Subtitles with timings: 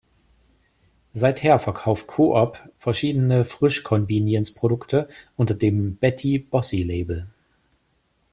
[1.13, 7.27] Seither verkauft Coop verschiedene Frischconvenience-Produkte unter dem Betty-Bossi-Label.